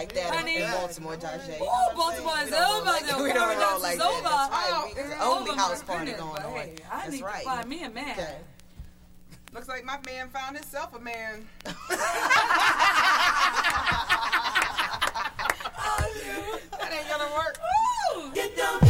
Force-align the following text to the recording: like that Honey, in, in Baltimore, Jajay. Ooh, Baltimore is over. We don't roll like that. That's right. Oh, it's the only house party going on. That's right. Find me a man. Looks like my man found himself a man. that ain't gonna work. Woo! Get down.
like 0.00 0.12
that 0.14 0.30
Honey, 0.34 0.56
in, 0.56 0.62
in 0.62 0.70
Baltimore, 0.70 1.14
Jajay. 1.16 1.60
Ooh, 1.60 1.68
Baltimore 1.94 2.38
is 2.40 2.50
over. 2.54 2.92
We 3.22 3.34
don't 3.34 3.58
roll 3.58 3.80
like 3.82 3.98
that. 3.98 4.20
That's 4.24 4.50
right. 4.96 5.20
Oh, 5.20 5.44
it's 5.44 5.44
the 5.46 5.52
only 5.52 5.54
house 5.56 5.82
party 5.82 6.12
going 6.12 6.42
on. 6.42 6.54
That's 6.90 7.20
right. 7.20 7.44
Find 7.44 7.68
me 7.68 7.82
a 7.84 7.90
man. 7.90 8.16
Looks 9.52 9.68
like 9.68 9.84
my 9.84 9.98
man 10.06 10.30
found 10.30 10.56
himself 10.56 10.96
a 10.96 11.00
man. 11.00 11.44
that 11.90 11.98
ain't 16.92 17.08
gonna 17.08 17.34
work. 17.36 17.58
Woo! 17.58 18.32
Get 18.32 18.56
down. 18.56 18.89